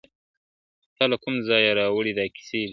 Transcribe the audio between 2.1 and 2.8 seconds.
دا کیسې دي!.